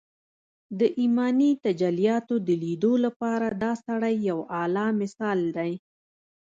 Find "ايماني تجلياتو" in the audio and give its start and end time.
0.99-2.35